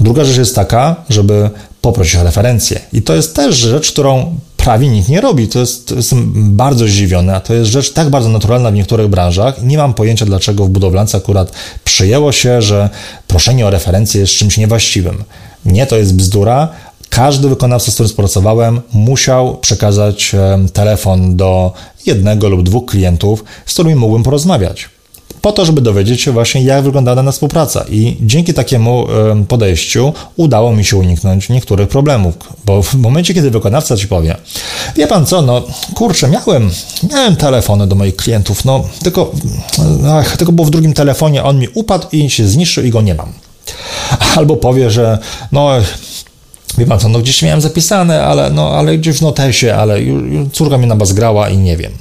[0.00, 2.80] Druga rzecz jest taka, żeby poprosić o referencję.
[2.92, 5.48] I to jest też rzecz, którą prawie nikt nie robi.
[5.48, 9.08] To jest, to jestem bardzo zdziwiony, a to jest rzecz tak bardzo naturalna w niektórych
[9.08, 9.62] branżach.
[9.62, 11.52] Nie mam pojęcia, dlaczego w budowlance akurat
[11.84, 12.90] przyjęło się, że
[13.26, 15.24] proszenie o referencję jest czymś niewłaściwym.
[15.64, 16.68] Nie, to jest bzdura,
[17.10, 20.32] każdy wykonawca, z którym współpracowałem, musiał przekazać
[20.72, 21.72] telefon do
[22.06, 24.88] jednego lub dwóch klientów, z którymi mógłbym porozmawiać.
[25.40, 27.84] po to, żeby dowiedzieć się właśnie, jak wygląda dana współpraca.
[27.90, 29.06] I dzięki takiemu
[29.48, 34.36] podejściu udało mi się uniknąć niektórych problemów, bo w momencie, kiedy wykonawca ci powie,
[34.96, 35.62] wie pan co, no
[35.94, 36.70] kurczę, miałem,
[37.10, 39.32] miałem telefony do moich klientów, no tylko,
[40.08, 43.14] ach, tylko było w drugim telefonie, on mi upadł i się zniszczył i go nie
[43.14, 43.32] mam.
[44.36, 45.18] Albo powie, że
[45.52, 45.70] no
[46.78, 49.98] wie pan co, no gdzieś miałem zapisane, ale, no, ale gdzieś w notesie, ale
[50.52, 51.92] córka mnie nabazgrała i nie wiem.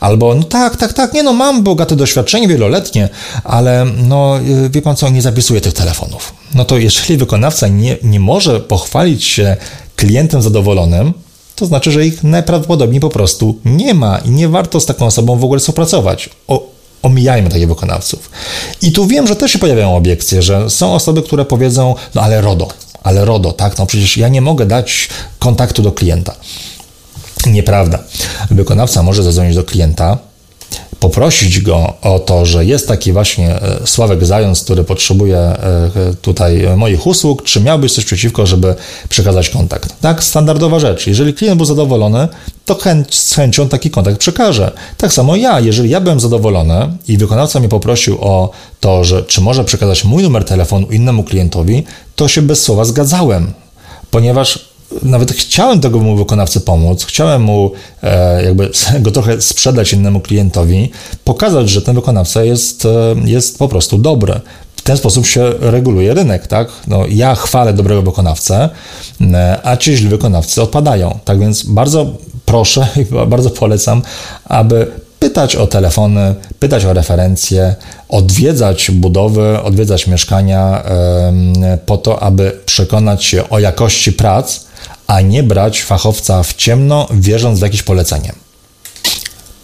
[0.00, 3.08] Albo, no tak, tak, tak, nie no, mam bogate doświadczenie wieloletnie,
[3.44, 4.38] ale no,
[4.70, 6.34] wie pan co, nie zapisuję tych telefonów.
[6.54, 9.56] No to jeżeli wykonawca nie, nie może pochwalić się
[9.96, 11.12] klientem zadowolonym,
[11.56, 15.38] to znaczy, że ich najprawdopodobniej po prostu nie ma i nie warto z taką osobą
[15.38, 16.30] w ogóle współpracować.
[16.48, 18.30] O, omijajmy takich wykonawców.
[18.82, 22.40] I tu wiem, że też się pojawiają obiekcje, że są osoby, które powiedzą, no ale
[22.40, 22.68] RODO,
[23.02, 26.34] ale RODO, tak, no przecież ja nie mogę dać kontaktu do klienta.
[27.46, 27.98] Nieprawda.
[28.50, 30.18] Wykonawca może zadzwonić do klienta,
[31.02, 35.90] poprosić go o to, że jest taki właśnie e, Sławek Zając, który potrzebuje e,
[36.22, 38.74] tutaj moich usług, czy miałbyś coś przeciwko, żeby
[39.08, 40.00] przekazać kontakt.
[40.00, 41.06] Tak, standardowa rzecz.
[41.06, 42.28] Jeżeli klient był zadowolony,
[42.64, 44.72] to chęć, z chęcią taki kontakt przekaże.
[44.96, 49.40] Tak samo ja, jeżeli ja byłem zadowolony i wykonawca mnie poprosił o to, że czy
[49.40, 51.84] może przekazać mój numer telefonu innemu klientowi,
[52.16, 53.52] to się bez słowa zgadzałem,
[54.10, 54.71] ponieważ
[55.02, 57.70] nawet chciałem tego mu wykonawcy pomóc, chciałem mu
[58.02, 60.90] e, jakby go trochę sprzedać innemu klientowi,
[61.24, 64.40] pokazać, że ten wykonawca jest, e, jest po prostu dobry.
[64.76, 66.68] W ten sposób się reguluje rynek, tak?
[66.86, 68.68] No, ja chwalę dobrego wykonawcę,
[69.20, 71.18] e, a ci źli wykonawcy odpadają.
[71.24, 72.06] Tak więc bardzo
[72.46, 74.02] proszę i bardzo polecam,
[74.44, 74.86] aby
[75.18, 77.74] pytać o telefony, pytać o referencje,
[78.08, 80.82] odwiedzać budowy, odwiedzać mieszkania
[81.86, 84.60] po to, aby przekonać się o jakości prac,
[85.06, 88.32] a nie brać fachowca w ciemno, wierząc w jakieś polecenie.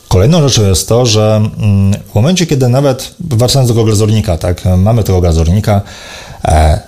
[0.09, 4.63] Kolejną rzeczą jest to, że mm, w momencie, kiedy nawet wracając do tego glazurnika, tak,
[4.77, 5.81] mamy tego glazurnika,
[6.45, 6.81] e,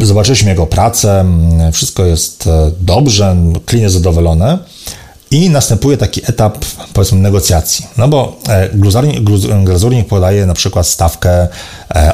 [0.00, 4.58] zobaczyliśmy jego pracę, mm, wszystko jest e, dobrze, klient jest zadowolony,
[5.30, 7.86] i następuje taki etap, powiedzmy, negocjacji.
[7.96, 8.68] No bo e,
[9.64, 11.48] glazurnik podaje na przykład stawkę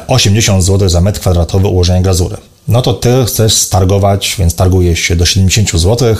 [0.07, 5.15] 80 zł za metr kwadratowy ułożenia glazury no to ty chcesz stargować, więc targujesz się
[5.15, 6.15] do 70 zł.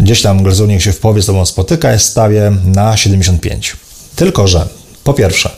[0.00, 3.76] Gdzieś tam glazurnik się w połowie z tobą spotyka, jest stawie na 75.
[4.16, 4.68] Tylko, że
[5.04, 5.50] po pierwsze,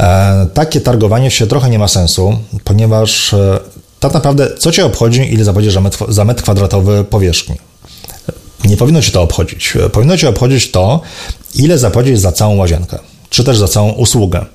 [0.00, 3.60] e, takie targowanie się trochę nie ma sensu, ponieważ e,
[4.00, 7.56] tak naprawdę co cię obchodzi, ile zapłacisz za metr, za metr kwadratowy powierzchni?
[8.64, 9.74] Nie powinno cię to obchodzić.
[9.92, 11.00] Powinno cię obchodzić to,
[11.54, 12.98] ile zapłacisz za całą łazienkę,
[13.30, 14.46] czy też za całą usługę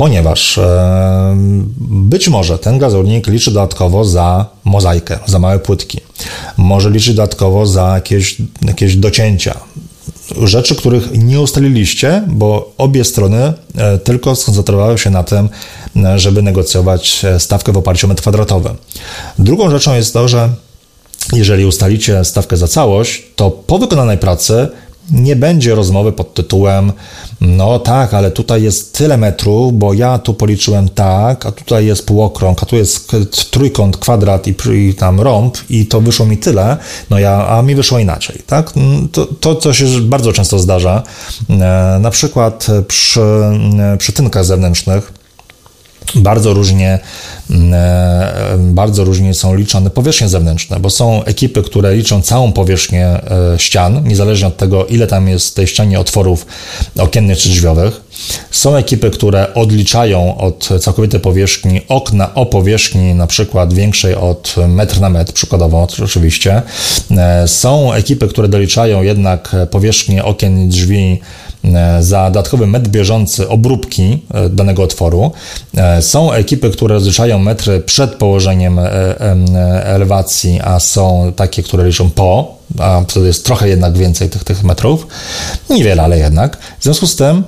[0.00, 1.34] ponieważ e,
[1.78, 6.00] być może ten gazownik liczy dodatkowo za mozaikę, za małe płytki.
[6.56, 9.60] Może liczyć dodatkowo za jakieś, jakieś docięcia.
[10.42, 15.48] Rzeczy, których nie ustaliliście, bo obie strony e, tylko skoncentrowały się na tym,
[15.96, 18.70] e, żeby negocjować stawkę w oparciu o metr kwadratowy.
[19.38, 20.48] Drugą rzeczą jest to, że
[21.32, 24.68] jeżeli ustalicie stawkę za całość, to po wykonanej pracy
[25.10, 26.92] nie będzie rozmowy pod tytułem
[27.40, 32.06] no tak, ale tutaj jest tyle metrów, bo ja tu policzyłem tak, a tutaj jest
[32.06, 33.12] półokrąg, a tu jest
[33.50, 36.76] trójkąt, kwadrat i, i tam rąb i to wyszło mi tyle,
[37.10, 38.72] no ja, a mi wyszło inaczej, tak?
[39.12, 41.02] To, to co się bardzo często zdarza,
[41.50, 41.54] e,
[42.00, 43.20] na przykład przy,
[43.98, 45.19] przy tynkach zewnętrznych,
[46.14, 46.98] bardzo różnie,
[47.50, 53.06] mm, e, bardzo różnie są liczone powierzchnie zewnętrzne, bo są ekipy, które liczą całą powierzchnię
[53.06, 56.46] e, ścian, niezależnie od tego, ile tam jest w tej ścianie otworów
[56.98, 58.00] okiennych czy drzwiowych.
[58.50, 65.00] Są ekipy, które odliczają od całkowitej powierzchni okna o powierzchni na przykład większej od metr
[65.00, 66.62] na metr, przykładowo oczywiście.
[67.10, 71.49] E, są ekipy, które doliczają jednak powierzchnię okien i drzwi E,
[72.00, 75.30] za dodatkowy metr bieżący obróbki e, danego otworu.
[75.76, 78.80] E, są ekipy, które rozliczają metry przed położeniem
[79.84, 84.64] elewacji, a są takie, które liczą po, a wtedy jest trochę jednak więcej tych, tych
[84.64, 85.06] metrów.
[85.70, 86.58] Niewiele, ale jednak.
[86.80, 87.44] W związku z tym,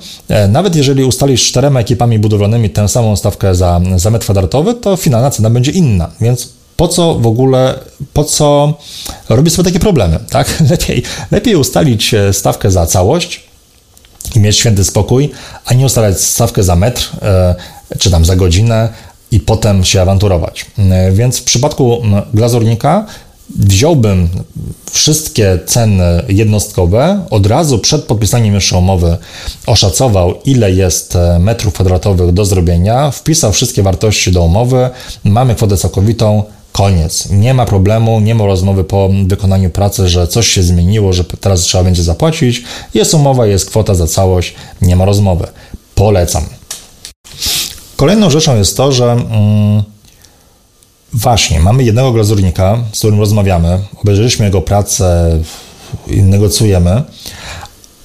[0.48, 5.30] nawet jeżeli ustalisz czterema ekipami budowlanymi tę samą stawkę za, za metr kwadratowy, to finalna
[5.30, 7.74] cena będzie inna, więc po co w ogóle,
[8.12, 8.74] po co
[9.28, 10.60] robić sobie takie problemy, tak?
[10.70, 13.51] Lepiej, lepiej ustalić stawkę za całość,
[14.34, 15.30] i mieć święty spokój,
[15.66, 17.54] a nie ustalać stawkę za metr e,
[17.98, 18.88] czy tam za godzinę
[19.30, 20.66] i potem się awanturować.
[20.78, 22.02] E, więc w przypadku
[22.34, 23.06] glazurnika
[23.58, 24.28] wziąłbym
[24.90, 29.16] wszystkie ceny jednostkowe, od razu przed podpisaniem jeszcze umowy
[29.66, 34.90] oszacował, ile jest e, metrów kwadratowych do zrobienia, wpisał wszystkie wartości do umowy,
[35.24, 37.30] mamy kwotę całkowitą, Koniec.
[37.30, 41.60] Nie ma problemu, nie ma rozmowy po wykonaniu pracy, że coś się zmieniło, że teraz
[41.60, 42.62] trzeba będzie zapłacić.
[42.94, 45.46] Jest umowa, jest kwota za całość, nie ma rozmowy.
[45.94, 46.44] Polecam.
[47.96, 49.82] Kolejną rzeczą jest to, że mm,
[51.12, 55.38] właśnie mamy jednego glazurnika, z którym rozmawiamy, obejrzeliśmy jego pracę
[56.06, 57.02] i negocjujemy,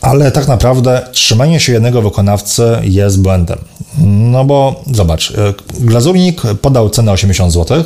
[0.02, 3.60] ale tak naprawdę trzymanie się jednego wykonawcy jest błędem.
[4.06, 7.84] No bo zobacz, e, glazurnik podał cenę 80 zł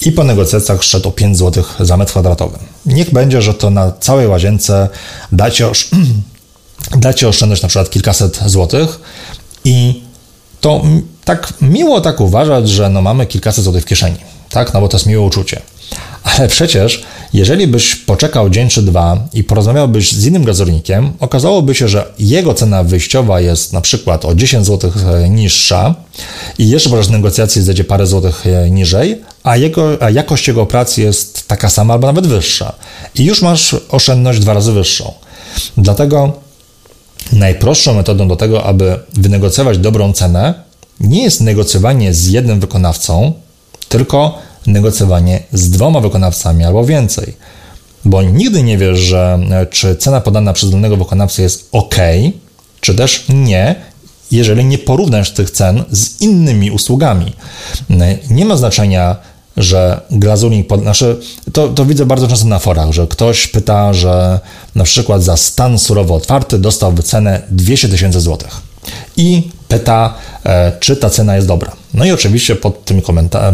[0.00, 2.58] i po negocjacjach szedł o 5 zł za metr kwadratowy.
[2.86, 4.88] Niech będzie, że to na całej łazience
[5.32, 5.90] dacie, osz...
[6.96, 9.00] dacie oszczędność na przykład kilkaset złotych
[9.64, 10.02] i
[10.60, 10.82] to
[11.24, 14.16] tak miło tak uważać, że no mamy kilkaset złotych w kieszeni,
[14.50, 14.74] tak?
[14.74, 15.62] No bo to jest miłe uczucie.
[16.24, 21.88] Ale przecież, jeżeli byś poczekał dzień czy dwa i porozmawiałbyś z innym gazownikiem, okazałoby się,
[21.88, 25.94] że jego cena wyjściowa jest na przykład o 10 zł e, niższa
[26.58, 31.02] i jeszcze podczas negocjacji zejdzie parę złotych e, niżej, a, jego, a jakość jego pracy
[31.02, 32.72] jest taka sama albo nawet wyższa.
[33.14, 35.12] I już masz oszczędność dwa razy wyższą.
[35.76, 36.32] Dlatego
[37.32, 40.54] najprostszą metodą do tego, aby wynegocjować dobrą cenę,
[41.00, 43.32] nie jest negocjowanie z jednym wykonawcą,
[43.88, 47.36] tylko negocjowanie z dwoma wykonawcami albo więcej.
[48.04, 51.96] Bo nigdy nie wiesz, że e, czy cena podana przez danego wykonawcę jest ok,
[52.80, 53.74] czy też nie,
[54.30, 57.32] jeżeli nie porównasz tych cen z innymi usługami.
[57.90, 59.16] E, nie ma znaczenia,
[59.56, 61.20] że glazurnik, pod, znaczy,
[61.52, 64.40] to, to widzę bardzo często na forach, że ktoś pyta, że
[64.74, 68.60] na przykład za stan surowo otwarty dostał wycenę 200 tysięcy złotych
[69.16, 70.14] i pyta,
[70.46, 71.72] e, czy ta cena jest dobra.
[71.94, 73.02] No i oczywiście pod tym,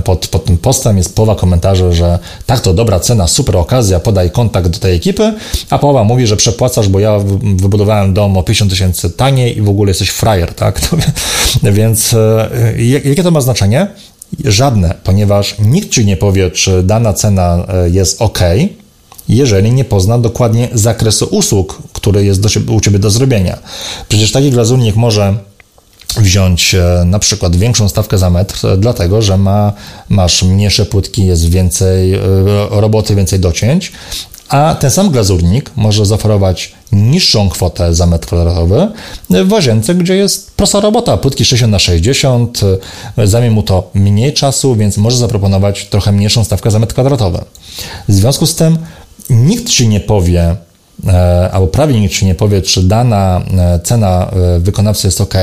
[0.04, 4.30] pod, pod tym postem jest połowa komentarzy, że tak, to dobra cena, super okazja, podaj
[4.30, 5.32] kontakt do tej ekipy,
[5.70, 7.18] a połowa mówi, że przepłacasz, bo ja
[7.56, 10.80] wybudowałem dom o 50 tysięcy taniej i w ogóle jesteś frajer, tak?
[11.62, 12.50] Więc e,
[12.82, 13.86] jakie to ma znaczenie?
[14.44, 18.38] Żadne, ponieważ nikt ci nie powie, czy dana cena e, jest ok,
[19.28, 23.58] jeżeli nie pozna dokładnie zakresu usług, który jest do, u ciebie do zrobienia.
[24.08, 25.34] Przecież taki glazurnik może
[26.18, 29.72] wziąć e, na przykład większą stawkę za metr, e, dlatego że ma,
[30.08, 32.18] masz mniejsze płytki, jest więcej
[32.70, 33.92] roboty, więcej docięć,
[34.50, 38.88] a ten sam glazurnik może zaoferować niższą kwotę za metr kwadratowy
[39.44, 42.60] w łazience, gdzie jest prosta robota, płytki 60 na 60,
[43.24, 47.38] zajmie mu to mniej czasu, więc może zaproponować trochę mniejszą stawkę za metr kwadratowy.
[48.08, 48.78] W związku z tym
[49.30, 50.56] nikt Ci nie powie,
[51.06, 55.34] e, albo prawie nikt Ci nie powie, czy dana e, cena e, wykonawcy jest ok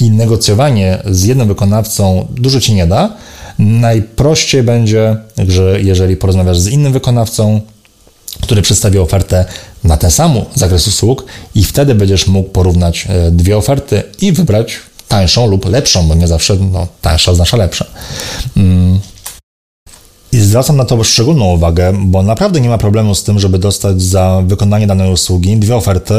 [0.00, 3.16] i negocjowanie z jednym wykonawcą dużo Ci nie da.
[3.58, 5.16] Najprościej będzie,
[5.48, 7.60] że jeżeli porozmawiasz z innym wykonawcą,
[8.40, 9.44] który przedstawi ofertę
[9.84, 14.76] na ten sam zakres usług i wtedy będziesz mógł porównać e, dwie oferty i wybrać
[15.08, 17.86] tańszą lub lepszą, bo nie zawsze no, tańsza oznacza lepsza.
[20.34, 24.02] I zwracam na to szczególną uwagę, bo naprawdę nie ma problemu z tym, żeby dostać
[24.02, 26.14] za wykonanie danej usługi dwie oferty,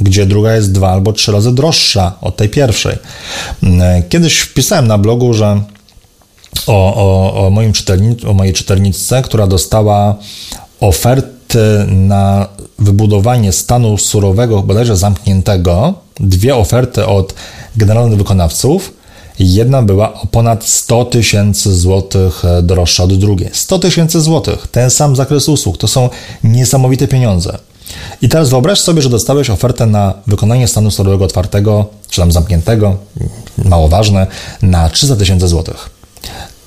[0.00, 2.96] gdzie druga jest dwa albo trzy razy droższa od tej pierwszej.
[3.62, 5.60] Mm, kiedyś wpisałem na blogu, że
[6.66, 10.16] o, o, o, moim czytelni, o mojej czytelniczce, która dostała
[10.80, 12.48] ofertę na
[12.78, 17.34] wybudowanie stanu surowego, bodajże zamkniętego, dwie oferty od
[17.76, 18.95] generalnych wykonawców.
[19.38, 23.50] Jedna była o ponad 100 tysięcy złotych droższa od drugiej.
[23.52, 26.10] 100 tysięcy złotych, ten sam zakres usług, to są
[26.44, 27.58] niesamowite pieniądze.
[28.22, 32.96] I teraz wyobraź sobie, że dostałeś ofertę na wykonanie stanu surowego otwartego, czy tam zamkniętego,
[33.64, 34.26] mało ważne,
[34.62, 35.95] na 300 tysięcy złotych.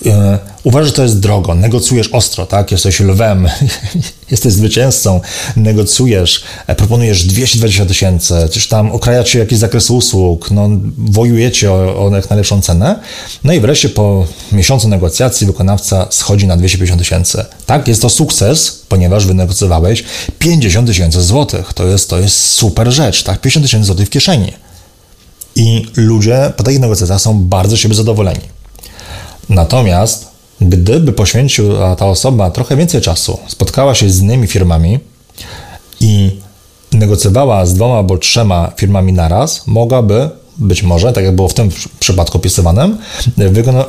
[0.05, 2.71] E, uważasz, że to jest drogo, negocjujesz ostro, tak?
[2.71, 3.49] Jesteś lwem,
[4.31, 5.21] jesteś zwycięzcą,
[5.55, 12.15] negocjujesz, e, proponujesz 220 tysięcy, czy tam okrajacie jakiś zakres usług, no, wojujecie o, o
[12.15, 12.99] jak najlepszą cenę,
[13.43, 17.45] no i wreszcie po miesiącu negocjacji wykonawca schodzi na 250 tysięcy.
[17.65, 20.03] Tak, jest to sukces, ponieważ wynegocjowałeś
[20.39, 21.73] 50 tysięcy złotych.
[21.73, 23.41] To jest, to jest super rzecz, tak?
[23.41, 24.53] 50 tysięcy złotych w kieszeni.
[25.55, 28.58] I ludzie po takich negocjacjach są bardzo siebie zadowoleni.
[29.49, 30.27] Natomiast
[30.61, 34.99] gdyby poświęciła ta osoba trochę więcej czasu, spotkała się z innymi firmami
[35.99, 36.39] i
[36.91, 41.69] negocjowała z dwoma albo trzema firmami naraz, mogłaby być może, tak jak było w tym
[41.99, 42.97] przypadku opisywanym,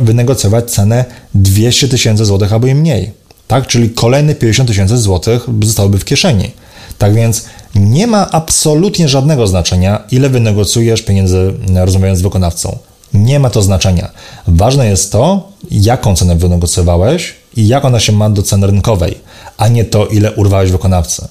[0.00, 3.12] wynegocjować cenę 200 tysięcy złotych albo i mniej.
[3.48, 3.66] Tak?
[3.66, 6.50] Czyli kolejne 50 tysięcy złotych zostałyby w kieszeni.
[6.98, 7.44] Tak więc
[7.74, 12.78] nie ma absolutnie żadnego znaczenia, ile wynegocjujesz pieniędzy rozmawiając z wykonawcą.
[13.14, 14.10] Nie ma to znaczenia.
[14.46, 19.18] Ważne jest to, jaką cenę wynegocjowałeś i jak ona się ma do ceny rynkowej,
[19.56, 21.28] a nie to, ile urwałeś wykonawcy.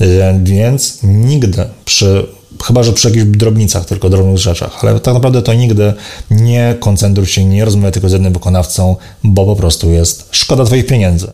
[0.00, 2.26] E, więc nigdy przy,
[2.64, 5.94] chyba że przy jakichś drobnicach, tylko drobnych rzeczach, ale tak naprawdę to nigdy
[6.30, 10.86] nie koncentruj się, nie rozmawiaj tylko z jednym wykonawcą, bo po prostu jest szkoda Twoich
[10.86, 11.32] pieniędzy.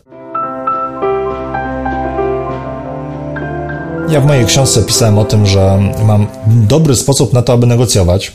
[4.09, 8.31] Ja w mojej książce pisałem o tym, że mam dobry sposób na to, aby negocjować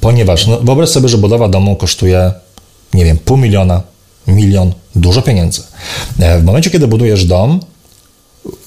[0.00, 2.32] Ponieważ no, wyobraź sobie, że budowa domu kosztuje,
[2.94, 3.82] nie wiem, pół miliona,
[4.26, 5.62] milion, dużo pieniędzy.
[6.18, 7.60] E, w momencie, kiedy budujesz dom,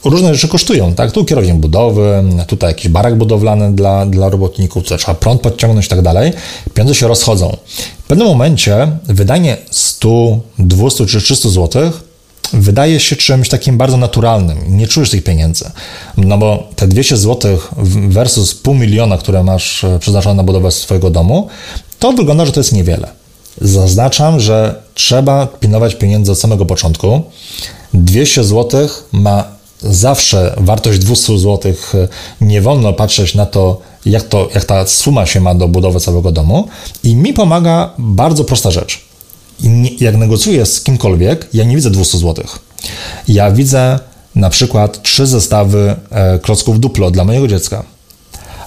[0.05, 1.11] różne rzeczy kosztują, tak?
[1.11, 5.89] Tu kierownik budowy, tutaj jakiś barak budowlany dla, dla robotników, tutaj trzeba prąd podciągnąć i
[5.89, 6.32] tak dalej.
[6.74, 7.57] Pieniądze się rozchodzą.
[8.03, 12.12] W pewnym momencie wydanie 100, 200 czy 300 złotych
[12.53, 14.77] wydaje się czymś takim bardzo naturalnym.
[14.77, 15.71] Nie czujesz tych pieniędzy.
[16.17, 17.57] No bo te 200 zł
[18.07, 21.47] versus pół miliona, które masz e, przeznaczone na budowę swojego domu,
[21.99, 23.07] to wygląda, że to jest niewiele.
[23.61, 27.21] Zaznaczam, że trzeba pilnować pieniędzy od samego początku.
[27.93, 29.43] 200 zł ma
[29.81, 31.73] zawsze wartość 200 zł.
[32.41, 36.31] Nie wolno patrzeć na to, jak, to, jak ta suma się ma do budowy całego
[36.31, 36.67] domu.
[37.03, 39.12] I mi pomaga bardzo prosta rzecz
[39.99, 42.45] jak negocjuję z kimkolwiek, ja nie widzę 200 zł.
[43.27, 43.99] Ja widzę
[44.35, 47.83] na przykład trzy zestawy e, klocków Duplo dla mojego dziecka.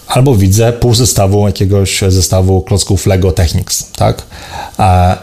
[0.06, 4.22] Albo widzę pół zestawu jakiegoś zestawu klocków Lego Technics, tak?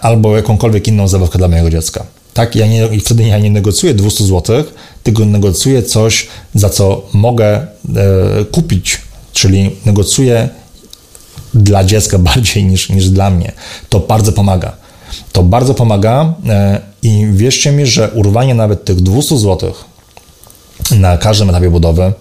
[0.02, 2.06] Albo jakąkolwiek inną zabawkę dla mojego dziecka.
[2.34, 4.64] Tak, ja nie, wtedy ja nie negocjuję 200 zł,
[5.04, 7.66] tylko negocjuję coś, za co mogę e,
[8.52, 9.02] kupić,
[9.34, 10.50] czyli negocjuję
[11.54, 13.52] dla dziecka bardziej niż, niż dla mnie.
[13.90, 14.83] To bardzo pomaga.
[15.32, 19.74] To bardzo pomaga e, i wierzcie mi, że urwanie nawet tych 200 zł
[20.92, 22.14] na każdym etapie budowy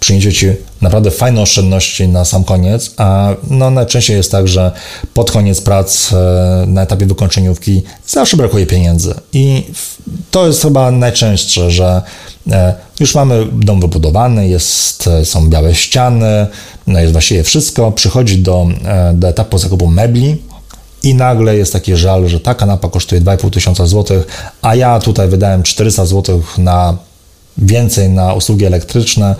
[0.00, 0.46] przyniesie Ci
[0.80, 4.72] naprawdę fajne oszczędności na sam koniec, a no najczęściej jest tak, że
[5.14, 9.14] pod koniec prac e, na etapie wykończeniówki zawsze brakuje pieniędzy.
[9.32, 9.66] I
[10.30, 12.02] to jest chyba najczęstsze, że
[12.50, 16.46] e, już mamy dom wybudowany, jest, są białe ściany,
[16.86, 18.66] no jest właściwie wszystko, przychodzi do,
[19.14, 20.36] do etapu zakupu mebli,
[21.02, 24.26] i nagle jest taki żal, że ta kanapa kosztuje 2,5 tysiąca złotych,
[24.62, 26.96] a ja tutaj wydałem 400 złotych na
[27.58, 29.34] więcej na usługi elektryczne.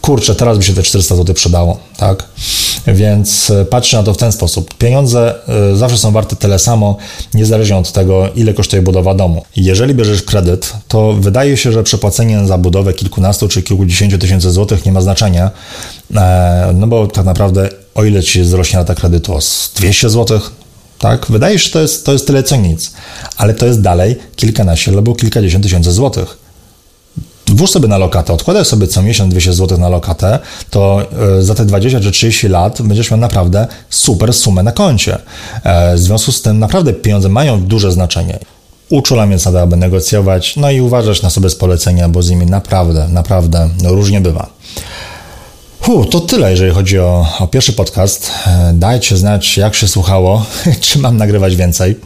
[0.00, 2.24] Kurczę, teraz by się te 400 zł przydało, tak?
[2.86, 4.74] Więc e, patrzę na to w ten sposób.
[4.74, 5.34] Pieniądze
[5.72, 6.96] e, zawsze są warte tyle samo,
[7.34, 9.44] niezależnie od tego, ile kosztuje budowa domu.
[9.56, 14.86] Jeżeli bierzesz kredyt, to wydaje się, że przepłacenie za budowę kilkunastu czy kilkudziesięciu tysięcy złotych
[14.86, 15.50] nie ma znaczenia,
[16.14, 19.34] e, no bo tak naprawdę o ile ci wzrośnie rata kredytu?
[19.34, 19.38] O
[19.76, 20.61] 200 złotych?
[21.02, 21.26] Tak?
[21.26, 22.92] Wydaje się, że to jest, to jest tyle co nic,
[23.36, 26.38] ale to jest dalej kilkanaście albo kilkadziesiąt tysięcy złotych.
[27.46, 30.38] Włóż sobie na lokatę, odkładaj sobie co miesiąc 200 zł na lokatę,
[30.70, 31.02] to
[31.38, 35.18] e, za te 20 czy 30 lat będziesz miał naprawdę super sumę na koncie.
[35.64, 38.38] E, w związku z tym naprawdę pieniądze mają duże znaczenie.
[38.90, 42.30] Uczulam więc na to, aby negocjować, no i uważać na sobie z polecenia, bo z
[42.30, 44.50] nimi naprawdę, naprawdę różnie bywa.
[45.82, 48.30] Hu, to tyle, jeżeli chodzi o, o, pierwszy podcast.
[48.46, 50.46] E, dajcie znać, jak się słuchało,
[50.80, 51.96] czy mam nagrywać więcej.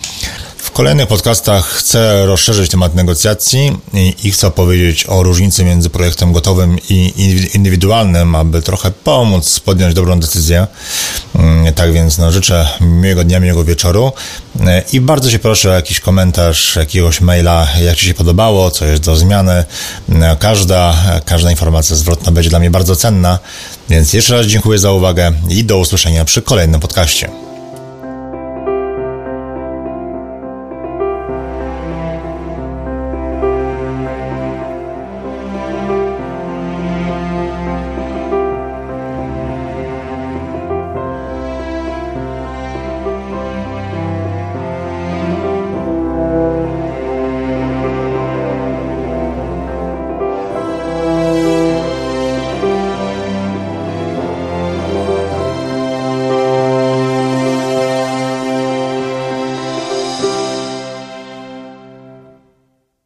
[0.76, 6.78] Kolejnych podcastach chcę rozszerzyć temat negocjacji i, i chcę powiedzieć o różnicy między projektem gotowym
[6.90, 7.12] i
[7.54, 10.66] indywidualnym, aby trochę pomóc podjąć dobrą decyzję.
[11.34, 14.12] Mm, tak więc no, życzę miłego dnia, miłego wieczoru
[14.66, 18.84] e, i bardzo się proszę o jakiś komentarz, jakiegoś maila, jak Ci się podobało, co
[18.84, 19.64] jest do zmiany.
[20.12, 23.38] E, każda, każda informacja zwrotna będzie dla mnie bardzo cenna,
[23.90, 27.45] więc jeszcze raz dziękuję za uwagę i do usłyszenia przy kolejnym podcaście.